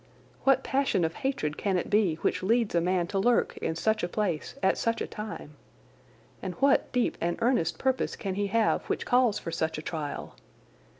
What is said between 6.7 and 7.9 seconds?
deep and earnest